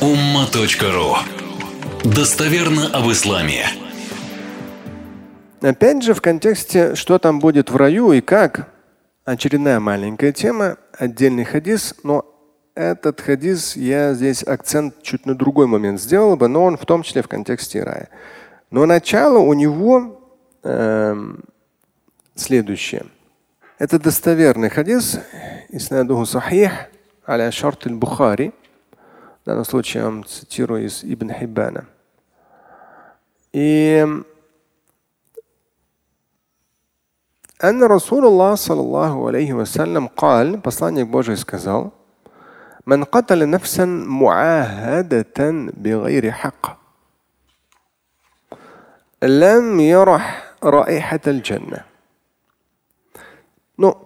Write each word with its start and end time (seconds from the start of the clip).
umma.ru 0.00 1.16
Достоверно 2.04 2.88
об 2.92 3.10
исламе. 3.10 3.64
Опять 5.62 6.02
же, 6.02 6.12
в 6.12 6.20
контексте, 6.20 6.94
что 6.94 7.18
там 7.18 7.38
будет 7.40 7.70
в 7.70 7.76
раю 7.76 8.12
и 8.12 8.20
как, 8.20 8.68
очередная 9.24 9.80
маленькая 9.80 10.32
тема, 10.32 10.76
отдельный 10.92 11.44
хадис, 11.44 11.94
но 12.02 12.26
этот 12.74 13.22
хадис 13.22 13.74
я 13.74 14.12
здесь 14.12 14.42
акцент 14.42 15.02
чуть 15.02 15.24
на 15.24 15.34
другой 15.34 15.66
момент 15.66 15.98
сделал 15.98 16.36
бы, 16.36 16.46
но 16.48 16.64
он 16.64 16.76
в 16.76 16.84
том 16.84 17.02
числе 17.02 17.22
в 17.22 17.28
контексте 17.28 17.82
рая. 17.82 18.10
Но 18.70 18.84
начало 18.84 19.38
у 19.38 19.54
него 19.54 20.20
э, 20.62 21.16
следующее. 22.34 23.06
Это 23.78 23.98
достоверный 23.98 24.68
хадис, 24.68 25.20
иснадуху 25.70 26.26
сахих, 26.26 26.72
аля 27.26 27.50
шарт 27.50 27.90
бухари 27.90 28.52
В 29.45 29.45
данном 29.45 29.65
случае 29.65 30.03
я 30.03 30.09
вам 30.09 30.23
цитирую 30.25 30.85
из 30.85 31.03
Ибн 31.03 31.31
Хиббана. 31.31 31.85
И 33.53 34.05
أن 37.63 37.83
رسول 37.83 38.25
الله 38.25 38.55
صلى 38.55 38.81
الله 38.81 39.27
عليه 39.27 39.53
وسلم 39.53 40.07
قال 40.07 40.61
посланник 40.61 41.07
Божий 41.07 41.37
сказал 41.37 41.91
من 42.85 43.03
قتل 43.03 43.49
نفسا 43.49 43.85
معاهدة 43.85 45.51
بغير 45.77 46.31
حق 46.31 46.77
لم 49.23 49.79
يرح 49.79 50.53
رائحة 50.63 51.21
الجنة 51.27 51.85
Ну, 53.77 53.97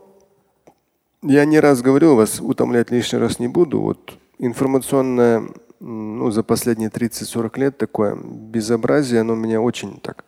я 1.21 1.43
не 1.43 1.59
раз 1.59 1.81
говорил, 1.81 2.15
вас 2.15 2.39
утомлять 2.39 2.91
лишний 2.91 3.19
раз 3.19 3.39
не 3.39 3.49
буду. 3.49 3.81
Вот 3.81 4.17
информационное, 4.40 5.48
ну, 5.80 6.30
за 6.30 6.42
последние 6.42 6.90
30-40 6.90 7.58
лет 7.58 7.78
такое 7.78 8.16
безобразие, 8.16 9.20
оно 9.20 9.34
меня 9.34 9.60
очень 9.60 10.00
так 10.00 10.24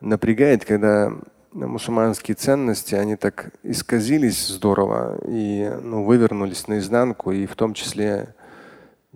напрягает, 0.00 0.64
когда 0.64 1.12
мусульманские 1.52 2.34
ценности, 2.34 2.94
они 2.94 3.16
так 3.16 3.52
исказились 3.62 4.48
здорово 4.48 5.20
и 5.26 5.70
ну, 5.82 6.04
вывернулись 6.04 6.68
наизнанку, 6.68 7.32
и 7.32 7.46
в 7.46 7.56
том 7.56 7.74
числе 7.74 8.34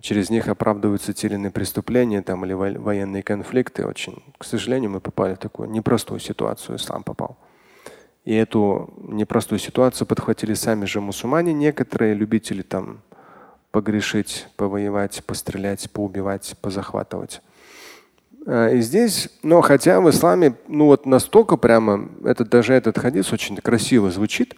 через 0.01 0.29
них 0.29 0.47
оправдываются 0.47 1.13
те 1.13 1.27
или 1.27 1.35
иные 1.35 1.51
преступления 1.51 2.21
там, 2.21 2.45
или 2.45 2.53
военные 2.53 3.23
конфликты. 3.23 3.85
Очень, 3.85 4.21
к 4.37 4.43
сожалению, 4.43 4.91
мы 4.91 4.99
попали 4.99 5.35
в 5.35 5.39
такую 5.39 5.69
непростую 5.69 6.19
ситуацию, 6.19 6.77
ислам 6.77 7.03
попал. 7.03 7.37
И 8.25 8.33
эту 8.33 8.93
непростую 8.97 9.59
ситуацию 9.59 10.07
подхватили 10.07 10.55
сами 10.55 10.85
же 10.85 10.99
мусульмане, 10.99 11.53
некоторые 11.53 12.15
любители 12.15 12.63
там 12.63 13.01
погрешить, 13.75 14.47
повоевать, 14.55 15.21
пострелять, 15.25 15.91
поубивать, 15.91 16.55
позахватывать. 16.61 17.41
А, 18.47 18.69
и 18.69 18.79
здесь, 18.79 19.27
но 19.43 19.59
хотя 19.59 19.99
в 19.99 20.09
исламе, 20.09 20.55
ну 20.69 20.85
вот 20.85 21.05
настолько 21.05 21.57
прямо, 21.57 22.07
это, 22.23 22.45
даже 22.45 22.73
этот 22.73 22.97
хадис 22.97 23.33
очень 23.33 23.57
красиво 23.57 24.11
звучит. 24.11 24.55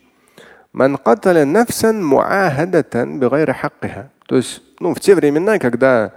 То 4.27 4.35
есть, 4.35 4.61
ну, 4.79 4.93
в 4.93 4.99
те 4.99 5.15
времена, 5.15 5.57
когда 5.57 6.13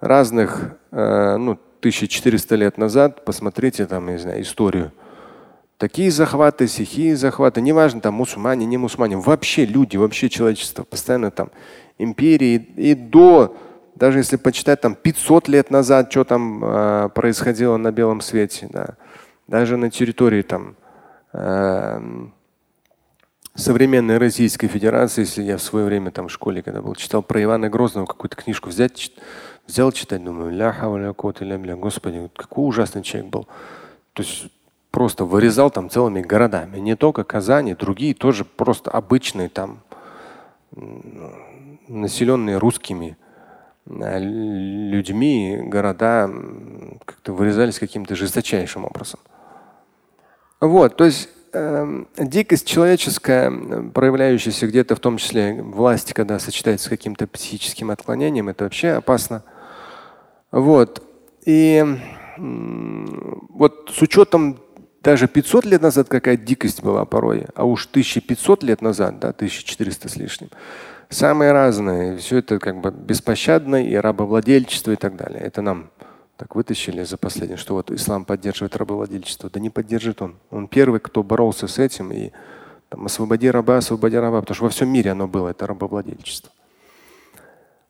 разных, 0.00 0.74
э, 0.90 1.36
ну, 1.36 1.52
1400 1.78 2.56
лет 2.56 2.76
назад, 2.76 3.24
посмотрите 3.24 3.86
там, 3.86 4.08
не 4.08 4.18
знаю, 4.18 4.42
историю. 4.42 4.90
Такие 5.82 6.12
захваты, 6.12 6.68
сихие 6.68 7.16
захваты, 7.16 7.60
неважно, 7.60 8.00
там 8.00 8.14
мусульмане, 8.14 8.66
не 8.66 8.76
мусульмане, 8.76 9.16
вообще 9.16 9.64
люди, 9.64 9.96
вообще 9.96 10.28
человечество, 10.28 10.84
постоянно 10.84 11.32
там 11.32 11.50
империи 11.98 12.54
и 12.76 12.94
до 12.94 13.56
даже 13.96 14.20
если 14.20 14.36
почитать 14.36 14.80
там 14.80 14.94
500 14.94 15.48
лет 15.48 15.72
назад, 15.72 16.12
что 16.12 16.22
там 16.22 16.64
э, 16.64 17.08
происходило 17.08 17.78
на 17.78 17.90
белом 17.90 18.20
свете, 18.20 18.68
да, 18.70 18.94
даже 19.48 19.76
на 19.76 19.90
территории 19.90 20.42
там 20.42 20.76
э, 21.32 22.00
современной 23.56 24.18
Российской 24.18 24.68
Федерации, 24.68 25.22
если 25.22 25.42
я 25.42 25.56
в 25.56 25.62
свое 25.62 25.84
время 25.84 26.12
там 26.12 26.28
в 26.28 26.32
школе, 26.32 26.62
когда 26.62 26.80
был, 26.80 26.94
читал 26.94 27.24
про 27.24 27.42
Ивана 27.42 27.68
Грозного, 27.68 28.06
какую-то 28.06 28.36
книжку 28.36 28.68
взять, 28.68 28.94
чит, 28.94 29.14
взял 29.66 29.90
читать, 29.90 30.22
думаю, 30.22 30.52
ля 30.52 30.72
ля 31.40 31.74
господи, 31.74 32.30
какой 32.36 32.68
ужасный 32.68 33.02
человек 33.02 33.32
был. 33.32 33.48
То 34.12 34.22
есть 34.22 34.46
просто 34.92 35.24
вырезал 35.24 35.70
там 35.70 35.90
целыми 35.90 36.20
городами. 36.20 36.78
Не 36.78 36.94
только 36.94 37.24
Казани, 37.24 37.74
другие 37.74 38.14
тоже 38.14 38.44
просто 38.44 38.92
обычные 38.92 39.48
там 39.48 39.80
населенные 41.88 42.58
русскими 42.58 43.16
Э, 43.86 44.18
людьми 44.20 45.58
города 45.64 46.30
как-то 47.04 47.32
вырезались 47.32 47.78
каким-то 47.78 48.14
жесточайшим 48.14 48.84
образом. 48.84 49.20
Вот, 50.60 50.96
то 50.96 51.04
есть 51.04 51.28
э, 51.52 52.04
дикость 52.16 52.66
человеческая, 52.66 53.50
проявляющаяся 53.92 54.68
где-то 54.68 54.94
в 54.94 55.00
том 55.00 55.16
числе 55.16 55.60
власти, 55.60 56.12
когда 56.12 56.38
сочетается 56.38 56.86
с 56.86 56.88
каким-то 56.88 57.26
психическим 57.26 57.90
отклонением, 57.90 58.48
это 58.48 58.64
вообще 58.64 58.90
опасно. 58.90 59.42
Вот. 60.52 61.02
И 61.44 61.84
вот 62.38 63.90
с 63.92 64.00
учетом 64.00 64.60
даже 65.02 65.26
500 65.26 65.64
лет 65.66 65.82
назад 65.82 66.08
какая 66.08 66.36
дикость 66.36 66.82
была 66.82 67.04
порой, 67.04 67.46
а 67.54 67.64
уж 67.64 67.86
1500 67.86 68.62
лет 68.62 68.82
назад, 68.82 69.18
да, 69.18 69.30
1400 69.30 70.08
с 70.08 70.16
лишним, 70.16 70.50
самые 71.08 71.52
разные. 71.52 72.18
Все 72.18 72.38
это 72.38 72.58
как 72.58 72.80
бы 72.80 72.90
беспощадно 72.90 73.84
и 73.84 73.94
рабовладельчество 73.94 74.92
и 74.92 74.96
так 74.96 75.16
далее. 75.16 75.40
Это 75.40 75.62
нам 75.62 75.90
так 76.36 76.54
вытащили 76.54 77.02
за 77.02 77.16
последнее, 77.16 77.56
что 77.56 77.74
вот 77.74 77.90
ислам 77.90 78.24
поддерживает 78.24 78.76
рабовладельчество. 78.76 79.50
Да 79.50 79.60
не 79.60 79.70
поддержит 79.70 80.22
он. 80.22 80.36
Он 80.50 80.68
первый, 80.68 81.00
кто 81.00 81.22
боролся 81.22 81.68
с 81.68 81.78
этим 81.78 82.12
и 82.12 82.30
там, 82.88 83.06
освободи 83.06 83.50
раба, 83.50 83.78
освободи 83.78 84.16
раба, 84.16 84.40
потому 84.40 84.54
что 84.54 84.64
во 84.64 84.70
всем 84.70 84.88
мире 84.88 85.12
оно 85.12 85.26
было, 85.26 85.48
это 85.48 85.66
рабовладельчество. 85.66 86.50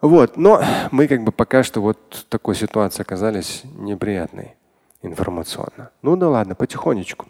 Вот, 0.01 0.37
но 0.37 0.63
мы 0.91 1.07
как 1.07 1.23
бы 1.23 1.31
пока 1.31 1.63
что 1.63 1.81
вот 1.81 1.99
в 2.11 2.25
такой 2.25 2.57
ситуации 2.57 3.03
оказались 3.03 3.63
неприятной 3.65 4.57
информационно. 5.03 5.91
Ну 6.03 6.17
да 6.17 6.29
ладно, 6.29 6.55
потихонечку. 6.55 7.27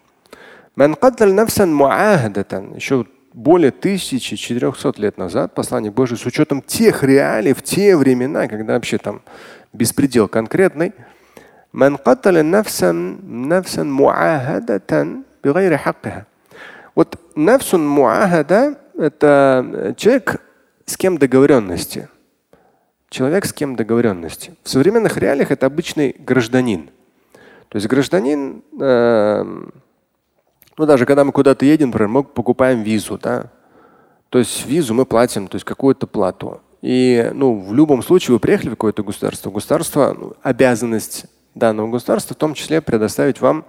Еще 0.75 3.05
более 3.33 3.69
1400 3.69 5.01
лет 5.01 5.17
назад 5.17 5.55
послание 5.55 5.91
Божие 5.91 6.17
с 6.17 6.25
учетом 6.25 6.61
тех 6.61 7.03
реалий 7.03 7.53
в 7.53 7.61
те 7.61 7.97
времена, 7.97 8.47
когда 8.47 8.73
вообще 8.73 8.97
там 8.97 9.21
беспредел 9.73 10.27
конкретный. 10.27 10.93
Вот 16.95 17.19
нафсун 17.35 17.87
муахада– 17.87 18.77
это 18.97 19.93
человек, 19.97 20.41
с 20.85 20.95
кем 20.95 21.17
договоренности. 21.17 22.07
Человек, 23.09 23.45
с 23.45 23.53
кем 23.53 23.75
договоренности. 23.75 24.53
В 24.63 24.69
современных 24.69 25.17
реалиях 25.17 25.51
это 25.51 25.65
обычный 25.65 26.15
гражданин. 26.19 26.89
То 27.73 27.77
есть 27.77 27.87
гражданин 27.87 28.61
э, 28.79 29.43
ну, 30.77 30.85
даже 30.85 31.07
когда 31.07 31.23
мы 31.23 31.31
куда-то 31.31 31.65
едем, 31.65 31.87
например, 31.87 32.07
мы 32.07 32.23
покупаем 32.23 32.83
визу, 32.83 33.17
да. 33.17 33.45
То 34.29 34.37
есть 34.37 34.67
визу 34.67 34.93
мы 34.93 35.07
платим, 35.07 35.47
то 35.47 35.55
есть 35.55 35.65
какую-то 35.65 36.05
плату. 36.05 36.61
И 36.83 37.31
ну, 37.33 37.59
в 37.59 37.73
любом 37.73 38.03
случае 38.03 38.33
вы 38.33 38.39
приехали 38.39 38.67
в 38.67 38.73
какое-то 38.73 39.03
государство. 39.03 39.49
Государство, 39.49 40.15
ну, 40.15 40.33
обязанность 40.43 41.25
данного 41.55 41.89
государства 41.89 42.35
в 42.35 42.37
том 42.37 42.53
числе 42.53 42.79
предоставить 42.79 43.41
вам 43.41 43.65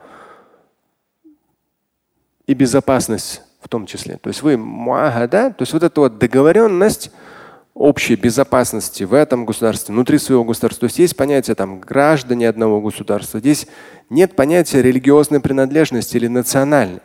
и 2.46 2.52
безопасность 2.52 3.40
в 3.62 3.70
том 3.70 3.86
числе. 3.86 4.18
То 4.18 4.28
есть 4.28 4.42
вы 4.42 4.58
муахада, 4.58 5.48
то 5.48 5.62
есть 5.62 5.72
вот 5.72 5.82
эта 5.82 5.98
вот 5.98 6.18
договоренность 6.18 7.10
общей 7.74 8.14
безопасности 8.14 9.02
в 9.02 9.12
этом 9.12 9.44
государстве, 9.44 9.92
внутри 9.92 10.18
своего 10.18 10.44
государства. 10.44 10.80
То 10.80 10.86
есть 10.86 10.98
есть 10.98 11.16
понятие 11.16 11.56
там 11.56 11.80
граждане 11.80 12.48
одного 12.48 12.80
государства. 12.80 13.40
Здесь 13.40 13.66
нет 14.10 14.36
понятия 14.36 14.80
религиозной 14.80 15.40
принадлежности 15.40 16.16
или 16.16 16.28
национальной. 16.28 17.00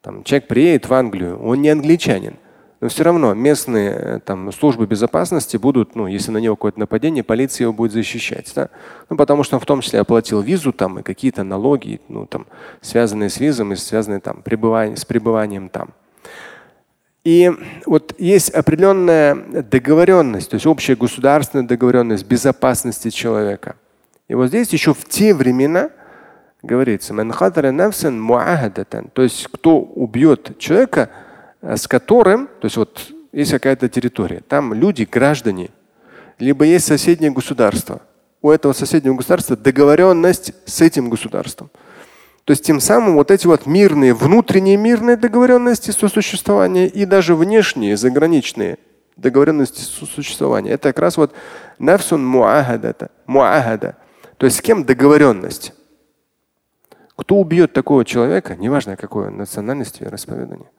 Там, 0.00 0.24
человек 0.24 0.48
приедет 0.48 0.88
в 0.88 0.94
Англию, 0.94 1.38
он 1.42 1.60
не 1.60 1.68
англичанин. 1.68 2.36
Но 2.80 2.88
все 2.88 3.02
равно 3.02 3.34
местные 3.34 3.90
э, 3.90 4.20
там, 4.24 4.52
службы 4.52 4.86
безопасности 4.86 5.56
будут, 5.56 5.96
ну, 5.96 6.06
если 6.06 6.30
на 6.30 6.38
него 6.38 6.54
какое-то 6.54 6.78
нападение, 6.78 7.24
полиция 7.24 7.64
его 7.64 7.72
будет 7.72 7.90
защищать. 7.90 8.52
Да? 8.54 8.68
Ну, 9.10 9.16
потому 9.16 9.42
что 9.42 9.56
он 9.56 9.60
в 9.60 9.66
том 9.66 9.80
числе 9.80 9.98
оплатил 9.98 10.40
визу 10.40 10.72
там, 10.72 11.00
и 11.00 11.02
какие-то 11.02 11.42
налоги, 11.42 12.00
ну, 12.08 12.24
там, 12.26 12.46
связанные 12.80 13.30
с 13.30 13.40
визом 13.40 13.72
и 13.72 13.76
связанные 13.76 14.20
там, 14.20 14.42
пребывание, 14.42 14.96
с 14.96 15.04
пребыванием 15.04 15.68
там. 15.68 15.92
И 17.28 17.52
вот 17.84 18.14
есть 18.16 18.48
определенная 18.48 19.34
договоренность, 19.34 20.48
то 20.48 20.54
есть 20.54 20.64
общая 20.64 20.96
государственная 20.96 21.66
договоренность 21.66 22.24
безопасности 22.24 23.10
человека. 23.10 23.76
И 24.28 24.34
вот 24.34 24.46
здесь 24.46 24.72
еще 24.72 24.94
в 24.94 25.04
те 25.04 25.34
времена 25.34 25.90
говорится, 26.62 27.12
то 27.12 29.22
есть 29.22 29.46
кто 29.52 29.78
убьет 29.78 30.58
человека, 30.58 31.10
э, 31.60 31.76
с 31.76 31.86
которым, 31.86 32.46
то 32.46 32.64
есть 32.64 32.78
вот 32.78 33.08
есть 33.32 33.50
какая-то 33.50 33.90
территория, 33.90 34.40
там 34.48 34.72
люди, 34.72 35.04
граждане, 35.04 35.68
либо 36.38 36.64
есть 36.64 36.86
соседнее 36.86 37.30
государство. 37.30 38.00
У 38.40 38.50
этого 38.50 38.72
соседнего 38.72 39.14
государства 39.14 39.54
договоренность 39.54 40.54
с 40.64 40.80
этим 40.80 41.10
государством. 41.10 41.68
То 42.48 42.52
есть 42.52 42.64
тем 42.64 42.80
самым 42.80 43.16
вот 43.16 43.30
эти 43.30 43.46
вот 43.46 43.66
мирные, 43.66 44.14
внутренние 44.14 44.78
мирные 44.78 45.18
договоренности 45.18 45.90
сосуществования 45.90 46.86
и 46.86 47.04
даже 47.04 47.34
внешние, 47.34 47.94
заграничные 47.94 48.78
договоренности 49.16 49.82
сосуществования. 49.82 50.70
Это 50.70 50.88
как 50.88 50.98
раз 50.98 51.18
вот 51.18 51.34
нафсун 51.78 52.24
муахадата, 52.24 53.10
муахада. 53.26 53.96
То 54.38 54.46
есть 54.46 54.56
с 54.56 54.62
кем 54.62 54.84
договоренность? 54.84 55.74
Кто 57.16 57.36
убьет 57.36 57.74
такого 57.74 58.06
человека, 58.06 58.56
неважно 58.56 58.96
какой 58.96 59.30
национальности 59.30 60.00
и 60.00 60.06
вероисповедания, 60.06 60.70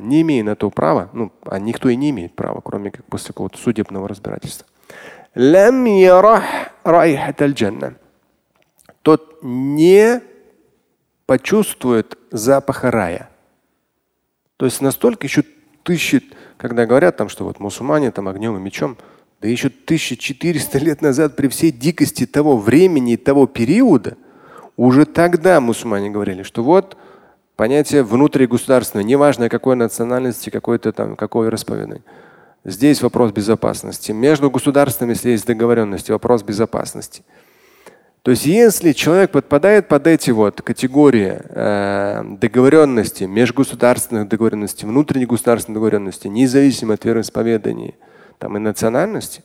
не 0.00 0.22
имея 0.22 0.42
на 0.42 0.56
то 0.56 0.70
права, 0.70 1.10
ну, 1.12 1.32
а 1.44 1.58
никто 1.58 1.90
и 1.90 1.96
не 1.96 2.08
имеет 2.08 2.34
права, 2.34 2.62
кроме 2.64 2.90
как 2.92 3.04
после 3.04 3.34
какого-то 3.34 3.58
судебного 3.58 4.08
разбирательства. 4.08 4.66
Тот 9.08 9.38
не 9.40 10.20
почувствует 11.24 12.18
запаха 12.30 12.90
рая. 12.90 13.30
То 14.58 14.66
есть 14.66 14.82
настолько 14.82 15.26
еще 15.26 15.44
тысячи, 15.82 16.22
когда 16.58 16.84
говорят 16.84 17.16
там, 17.16 17.30
что 17.30 17.44
вот 17.44 17.58
мусульмане 17.58 18.10
там 18.10 18.28
огнем 18.28 18.58
и 18.58 18.60
мечом, 18.60 18.98
да 19.40 19.48
еще 19.48 19.68
1400 19.68 20.78
лет 20.80 21.00
назад 21.00 21.36
при 21.36 21.48
всей 21.48 21.72
дикости 21.72 22.26
того 22.26 22.58
времени 22.58 23.14
и 23.14 23.16
того 23.16 23.46
периода, 23.46 24.18
уже 24.76 25.06
тогда 25.06 25.58
мусульмане 25.62 26.10
говорили, 26.10 26.42
что 26.42 26.62
вот 26.62 26.98
понятие 27.56 28.02
внутригосударственное, 28.02 29.06
неважно 29.06 29.48
какой 29.48 29.74
национальности, 29.74 30.50
какой-то 30.50 30.92
там, 30.92 31.16
какое 31.16 31.50
расповедание. 31.50 32.04
Здесь 32.62 33.00
вопрос 33.00 33.32
безопасности. 33.32 34.12
Между 34.12 34.50
государствами, 34.50 35.12
если 35.12 35.30
есть 35.30 35.46
договоренности, 35.46 36.12
вопрос 36.12 36.42
безопасности. 36.42 37.24
То 38.28 38.32
есть 38.32 38.44
если 38.44 38.92
человек 38.92 39.30
подпадает 39.30 39.88
под 39.88 40.06
эти 40.06 40.30
вот 40.30 40.60
категории 40.60 41.40
э, 41.48 42.22
договоренности, 42.38 43.24
межгосударственных 43.24 44.28
договоренностей, 44.28 44.84
внутренних 44.84 45.28
государственных 45.28 45.76
договоренностей, 45.76 46.28
независимо 46.28 46.92
от 46.92 47.06
вероисповедания 47.06 47.94
там, 48.38 48.58
и 48.58 48.60
национальности, 48.60 49.44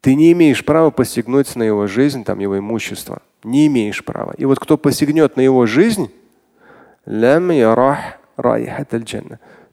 ты 0.00 0.14
не 0.14 0.30
имеешь 0.30 0.64
права 0.64 0.92
посягнуть 0.92 1.56
на 1.56 1.64
его 1.64 1.88
жизнь, 1.88 2.22
там, 2.22 2.38
его 2.38 2.56
имущество. 2.56 3.20
Не 3.42 3.66
имеешь 3.66 4.04
права. 4.04 4.32
И 4.38 4.44
вот 4.44 4.60
кто 4.60 4.78
посягнет 4.78 5.34
на 5.34 5.40
его 5.40 5.66
жизнь, 5.66 6.08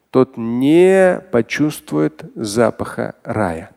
тот 0.09 0.35
не 0.35 1.21
почувствует 1.31 2.23
запаха 2.33 3.13
рая. 3.23 3.69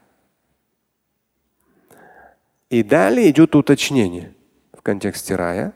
И 2.71 2.83
далее 2.83 3.29
идет 3.29 3.55
уточнение 3.55 4.33
в 4.73 4.81
контексте 4.81 5.35
рая. 5.35 5.73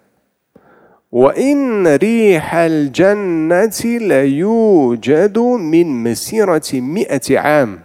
وإن 1.12 1.88
ريح 1.88 2.56
الجنة 2.56 3.82
ليوجد 3.84 5.38
من 5.40 6.04
مسيرة 6.04 6.70
مئة 6.74 7.40
عام. 7.40 7.84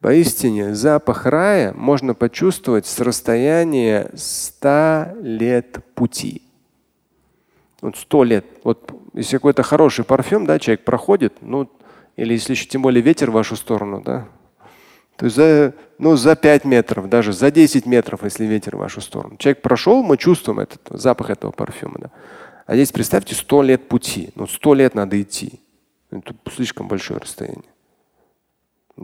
Поистине, 0.00 0.74
запах 0.74 1.26
рая 1.26 1.74
можно 1.74 2.14
почувствовать 2.14 2.86
с 2.86 3.00
расстояния 3.00 4.10
100 4.14 5.18
лет 5.20 5.84
пути. 5.94 6.40
Вот 7.82 7.98
сто 7.98 8.24
лет. 8.24 8.46
Вот 8.64 8.90
если 9.12 9.36
какой-то 9.36 9.62
хороший 9.62 10.06
парфюм, 10.06 10.46
да, 10.46 10.58
человек 10.58 10.84
проходит, 10.84 11.34
ну, 11.42 11.70
или 12.16 12.32
если 12.32 12.52
еще 12.54 12.66
тем 12.66 12.80
более 12.80 13.02
ветер 13.02 13.30
в 13.30 13.34
вашу 13.34 13.56
сторону, 13.56 14.00
да, 14.00 14.26
то 15.17 15.25
есть 15.25 15.35
за, 15.35 15.73
ну, 15.97 16.15
за 16.15 16.35
5 16.35 16.65
метров, 16.65 17.09
даже 17.09 17.33
за 17.33 17.51
10 17.51 17.85
метров, 17.85 18.23
если 18.23 18.45
ветер 18.45 18.75
в 18.75 18.79
вашу 18.79 19.01
сторону. 19.01 19.37
Человек 19.37 19.61
прошел, 19.61 20.03
мы 20.03 20.17
чувствуем 20.17 20.59
этот 20.59 20.81
запах 20.89 21.29
этого 21.29 21.51
парфюма. 21.51 21.95
Да. 21.99 22.11
А 22.65 22.75
здесь 22.75 22.91
представьте 22.91 23.35
100 23.35 23.61
лет 23.63 23.87
пути. 23.87 24.31
Ну, 24.35 24.47
100 24.47 24.73
лет 24.73 24.95
надо 24.95 25.21
идти. 25.21 25.59
Это 26.11 26.35
слишком 26.53 26.87
большое 26.87 27.19
расстояние. 27.19 27.63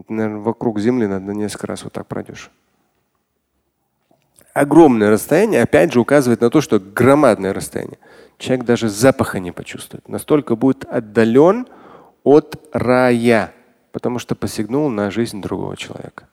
Наверное, 0.07 0.39
вокруг 0.39 0.79
Земли 0.79 1.07
надо 1.07 1.33
несколько 1.33 1.67
раз 1.67 1.83
вот 1.83 1.93
так 1.93 2.07
пройдешь 2.07 2.51
огромное 4.53 5.09
расстояние, 5.09 5.63
опять 5.63 5.93
же, 5.93 5.99
указывает 5.99 6.41
на 6.41 6.49
то, 6.49 6.61
что 6.61 6.79
громадное 6.79 7.53
расстояние. 7.53 7.97
Человек 8.37 8.65
даже 8.65 8.89
запаха 8.89 9.39
не 9.39 9.51
почувствует. 9.51 10.07
Настолько 10.07 10.55
будет 10.55 10.85
отдален 10.85 11.67
от 12.23 12.55
рая, 12.73 13.53
потому 13.91 14.19
что 14.19 14.35
посягнул 14.35 14.89
на 14.89 15.11
жизнь 15.11 15.41
другого 15.41 15.77
человека. 15.77 16.27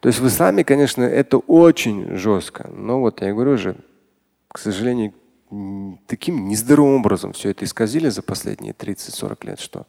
То 0.00 0.08
есть 0.08 0.20
в 0.20 0.26
исламе, 0.26 0.64
конечно, 0.64 1.02
это 1.02 1.38
очень 1.38 2.16
жестко. 2.16 2.68
Но 2.72 3.00
вот 3.00 3.22
я 3.22 3.32
говорю 3.32 3.56
же, 3.56 3.76
к 4.48 4.58
сожалению, 4.58 5.12
таким 6.06 6.48
нездоровым 6.48 7.00
образом 7.00 7.32
все 7.32 7.50
это 7.50 7.64
исказили 7.64 8.08
за 8.08 8.22
последние 8.22 8.72
30-40 8.72 9.46
лет, 9.46 9.60
что 9.60 9.86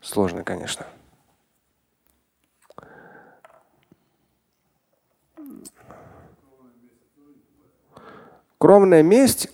сложно, 0.00 0.44
конечно. 0.44 0.86
Кровная 8.58 9.04
месть, 9.04 9.48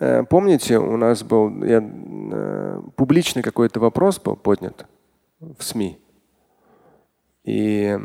э, 0.00 0.24
помните, 0.24 0.78
у 0.78 0.96
нас 0.96 1.22
был 1.22 1.62
я, 1.62 1.80
э, 1.80 2.80
публичный 2.96 3.42
какой-то 3.42 3.78
вопрос 3.78 4.18
был 4.18 4.34
поднят 4.34 4.84
в 5.58 5.64
СМИ. 5.64 6.00
И 7.44 7.98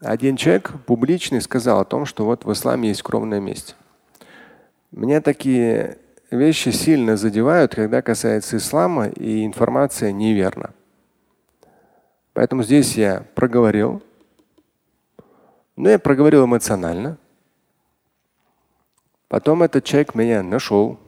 один 0.00 0.36
человек 0.36 0.72
публичный 0.86 1.40
сказал 1.40 1.80
о 1.80 1.84
том, 1.84 2.06
что 2.06 2.24
вот 2.24 2.44
в 2.44 2.52
исламе 2.52 2.88
есть 2.88 3.02
кровная 3.02 3.40
месть. 3.40 3.76
Меня 4.92 5.20
такие 5.20 5.98
вещи 6.30 6.70
сильно 6.70 7.16
задевают, 7.16 7.74
когда 7.74 8.02
касается 8.02 8.56
ислама 8.56 9.08
и 9.08 9.44
информация 9.44 10.12
неверна. 10.12 10.72
Поэтому 12.32 12.62
здесь 12.62 12.96
я 12.96 13.24
проговорил. 13.34 14.02
Но 15.76 15.90
я 15.90 15.98
проговорил 15.98 16.44
эмоционально. 16.44 17.18
Потом 19.28 19.62
этот 19.62 19.84
человек 19.84 20.14
меня 20.14 20.42
нашел 20.42 20.98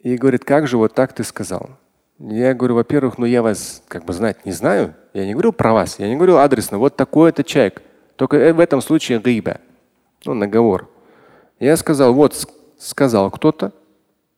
и 0.00 0.16
говорит, 0.16 0.44
как 0.44 0.68
же 0.68 0.76
вот 0.76 0.94
так 0.94 1.12
ты 1.12 1.24
сказал? 1.24 1.70
Я 2.18 2.52
говорю, 2.52 2.74
во-первых, 2.74 3.16
ну 3.18 3.26
я 3.26 3.42
вас 3.42 3.82
как 3.86 4.04
бы 4.04 4.12
знать 4.12 4.44
не 4.44 4.52
знаю. 4.52 4.94
Я 5.14 5.24
не 5.24 5.32
говорю 5.32 5.52
про 5.52 5.72
вас, 5.72 5.98
я 5.98 6.08
не 6.08 6.16
говорю 6.16 6.36
адресно. 6.36 6.78
Вот 6.78 6.96
такой 6.96 7.30
это 7.30 7.44
человек. 7.44 7.82
Только 8.16 8.36
э, 8.36 8.52
в 8.52 8.58
этом 8.58 8.80
случае 8.80 9.20
гиба, 9.20 9.60
ну 10.24 10.34
наговор. 10.34 10.90
Я 11.60 11.76
сказал, 11.76 12.12
вот 12.12 12.48
сказал 12.76 13.30
кто-то, 13.30 13.72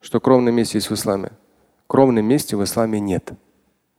что 0.00 0.20
кровное 0.20 0.52
место 0.52 0.76
есть 0.76 0.90
в 0.90 0.94
исламе. 0.94 1.32
Кровной 1.86 2.22
мести 2.22 2.54
в 2.54 2.62
исламе 2.62 3.00
нет. 3.00 3.32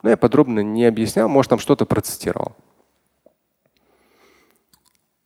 Но 0.03 0.09
я 0.09 0.17
подробно 0.17 0.61
не 0.61 0.85
объяснял, 0.85 1.27
может 1.27 1.50
там 1.50 1.59
что-то 1.59 1.85
процитировал. 1.85 2.55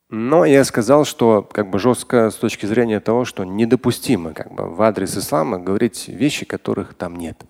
Но 0.10 0.46
я 0.46 0.64
сказал, 0.64 1.04
что 1.04 1.42
как 1.42 1.70
бы 1.70 1.80
жестко 1.80 2.30
с 2.30 2.36
точки 2.36 2.66
зрения 2.66 3.00
того, 3.00 3.26
что 3.26 3.44
недопустимо 3.44 4.34
как 4.34 4.54
бы 4.54 4.70
в 4.70 4.82
адрес 4.82 5.18
ислама 5.18 5.60
говорить 5.60 6.08
вещи, 6.08 6.46
которых 6.46 6.94
там 6.94 7.18
нет. 7.18 7.44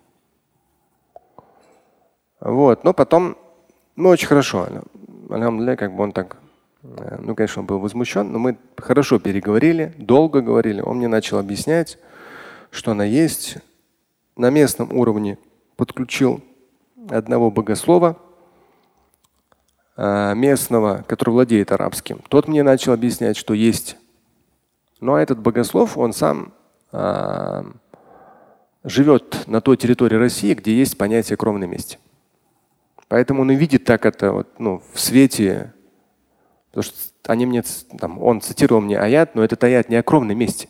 Вот, 2.46 2.84
но 2.84 2.94
потом, 2.94 3.38
ну 3.96 4.10
очень 4.10 4.28
хорошо, 4.28 4.68
алхамдулillah, 5.30 5.76
как 5.76 5.96
бы 5.96 6.04
он 6.04 6.12
так, 6.12 6.38
э, 6.84 7.18
ну 7.20 7.36
конечно, 7.36 7.62
он 7.62 7.66
был 7.66 7.80
возмущен, 7.80 8.32
но 8.32 8.40
мы 8.40 8.58
хорошо 8.78 9.20
переговорили, 9.20 9.94
долго 9.98 10.42
говорили. 10.42 10.82
Он 10.82 10.98
мне 10.98 11.08
начал 11.08 11.40
объяснять, 11.40 11.98
что 12.72 12.92
она 12.92 13.04
есть. 13.04 13.58
На 14.38 14.50
местном 14.50 14.92
уровне 14.92 15.38
подключил 15.76 16.42
одного 17.10 17.50
богослова, 17.50 18.18
Э, 19.98 20.34
местного, 20.36 21.06
который 21.08 21.30
владеет 21.30 21.72
арабским, 21.72 22.20
тот 22.28 22.50
мне 22.50 22.64
начал 22.64 22.92
объяснять, 22.92 23.38
что 23.38 23.54
есть. 23.54 23.96
Но 25.00 25.18
этот 25.18 25.40
богослов, 25.40 25.98
он 25.98 26.12
сам 26.12 26.54
э, 26.92 27.64
живет 28.84 29.48
на 29.48 29.62
той 29.62 29.78
территории 29.78 30.18
России, 30.18 30.54
где 30.54 30.78
есть 30.78 30.98
понятие 30.98 31.38
кровной 31.38 31.68
мести. 31.68 31.98
Поэтому 33.08 33.42
он 33.42 33.52
и 33.52 33.56
видит 33.56 33.86
так 33.86 34.06
это 34.06 34.32
вот, 34.32 34.60
ну, 34.60 34.82
в 34.94 35.00
свете. 35.00 35.74
Потому 36.70 36.84
что 36.84 36.96
они 37.28 37.46
мне, 37.46 37.64
там, 38.00 38.22
он 38.22 38.42
цитировал 38.42 38.82
мне 38.82 39.00
аят, 39.00 39.36
но 39.36 39.44
этот 39.44 39.64
аят 39.64 39.90
не 39.90 39.96
о 39.96 40.04
кровной 40.04 40.36
мести. 40.36 40.70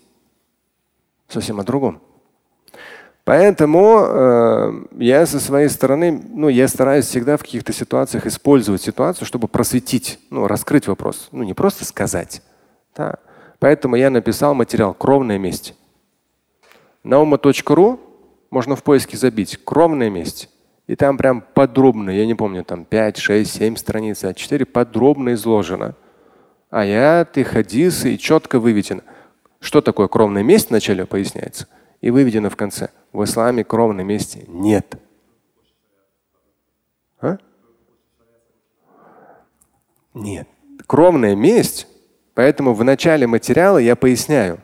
Совсем 1.27 1.60
о 1.60 1.63
другом. 1.63 2.01
Поэтому 3.24 4.06
э, 4.06 4.86
я 5.00 5.25
со 5.25 5.39
своей 5.39 5.68
стороны, 5.70 6.12
ну, 6.12 6.48
я 6.48 6.68
стараюсь 6.68 7.06
всегда 7.06 7.38
в 7.38 7.42
каких-то 7.42 7.74
ситуациях 7.74 8.27
использовать 8.27 8.84
ситуацию, 8.84 9.25
чтобы 9.25 9.48
просветить, 9.48 10.20
ну, 10.30 10.46
раскрыть 10.46 10.88
вопрос. 10.88 11.30
Ну, 11.32 11.44
не 11.44 11.56
просто 11.56 11.86
сказать. 11.86 12.44
Да. 12.96 13.15
Поэтому 13.58 13.96
я 13.96 14.12
написал 14.12 14.54
материал 14.54 14.94
«Кровная 14.94 15.39
месть». 15.39 15.74
Nauма.ru 17.04 18.00
можно 18.51 18.75
в 18.75 18.84
поиске 18.84 19.18
забить 19.18 19.58
«Кровная 19.63 20.12
месть». 20.12 20.50
И 20.88 20.96
там 20.96 21.18
прям 21.18 21.42
подробно, 21.42 22.12
я 22.12 22.25
не 22.25 22.36
помню, 22.36 22.63
там 22.63 22.86
5, 22.86 23.18
6, 23.18 23.51
7 23.51 23.75
страниц, 23.75 24.24
а 24.24 24.34
4 24.34 24.65
подробно 24.65 25.34
изложено. 25.34 25.96
Аяты, 26.70 27.44
хадисы 27.44 28.13
и 28.13 28.20
четко 28.20 28.60
выведено. 28.60 29.01
Что 29.60 29.82
такое 29.82 30.08
кровное 30.08 30.44
месть 30.44 30.70
вначале 30.70 31.06
поясняется 31.06 31.68
и 32.01 32.12
выведено 32.12 32.50
в 32.50 32.56
конце. 32.56 32.89
В 33.13 33.24
исламе 33.24 33.63
кровной 33.63 34.04
мести 34.04 34.46
нет. 34.48 34.96
А? 37.20 37.38
Нет. 40.13 40.48
Кровная 40.86 41.36
месть, 41.36 41.88
поэтому 42.36 42.74
в 42.75 42.84
начале 42.84 43.25
материала 43.25 43.80
я 43.80 43.96
поясняю. 43.96 44.60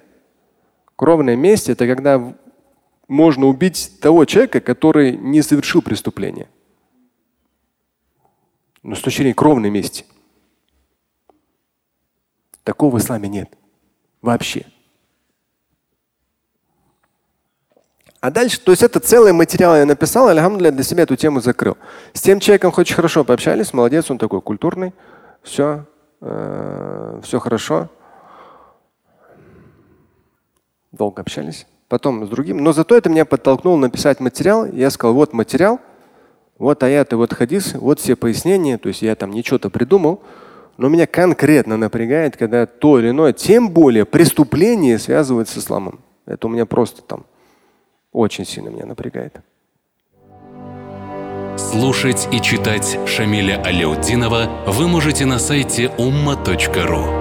Кровная 0.95 1.35
месть– 1.35 1.67
это 1.69 1.87
когда 1.87 2.35
можно 3.11 3.47
убить 3.47 3.99
того 3.99 4.23
человека, 4.23 4.61
который 4.61 5.17
не 5.17 5.41
совершил 5.41 5.81
преступление. 5.81 6.47
Но 8.83 8.95
с 8.95 9.01
точки 9.01 9.17
зрения 9.17 9.33
кровной 9.33 9.69
мести. 9.69 10.05
Такого 12.63 12.95
в 12.95 12.99
исламе 12.99 13.27
нет. 13.27 13.49
Вообще. 14.21 14.65
А 18.21 18.31
дальше, 18.31 18.61
то 18.61 18.71
есть 18.71 18.81
это 18.81 19.01
целый 19.01 19.33
материал 19.33 19.75
я 19.75 19.85
написал, 19.85 20.29
альхамдулillah, 20.29 20.71
для 20.71 20.83
себя 20.83 21.03
эту 21.03 21.17
тему 21.17 21.41
закрыл. 21.41 21.77
С 22.13 22.21
тем 22.21 22.39
человеком 22.39 22.71
очень 22.77 22.95
хорошо 22.95 23.25
пообщались, 23.25 23.73
молодец, 23.73 24.09
он 24.09 24.19
такой 24.19 24.41
культурный, 24.41 24.93
все, 25.43 25.85
э, 26.21 27.19
все 27.23 27.39
хорошо. 27.39 27.89
Долго 30.93 31.21
общались 31.21 31.67
потом 31.91 32.25
с 32.25 32.29
другим. 32.29 32.63
Но 32.63 32.71
зато 32.71 32.95
это 32.95 33.09
меня 33.09 33.25
подтолкнуло 33.25 33.75
написать 33.75 34.21
материал. 34.21 34.65
Я 34.65 34.89
сказал, 34.89 35.13
вот 35.13 35.33
материал, 35.33 35.81
вот 36.57 36.81
аяты, 36.83 37.17
вот 37.17 37.33
хадис, 37.33 37.73
вот 37.73 37.99
все 37.99 38.15
пояснения. 38.15 38.77
То 38.77 38.87
есть 38.87 39.01
я 39.01 39.13
там 39.15 39.31
ничего-то 39.31 39.69
придумал. 39.69 40.21
Но 40.77 40.87
меня 40.87 41.05
конкретно 41.05 41.75
напрягает, 41.75 42.37
когда 42.37 42.65
то 42.65 42.97
или 42.97 43.09
иное, 43.09 43.33
тем 43.33 43.71
более 43.71 44.05
преступление 44.05 44.99
связывают 44.99 45.49
с 45.49 45.57
исламом. 45.57 45.99
Это 46.25 46.47
у 46.47 46.49
меня 46.49 46.65
просто 46.65 47.01
там 47.01 47.25
очень 48.13 48.45
сильно 48.45 48.69
меня 48.69 48.85
напрягает. 48.85 49.41
Слушать 51.57 52.29
и 52.31 52.39
читать 52.39 52.97
Шамиля 53.05 53.61
Аляутдинова 53.65 54.49
вы 54.67 54.87
можете 54.87 55.25
на 55.25 55.39
сайте 55.39 55.91
umma.ru. 55.97 57.20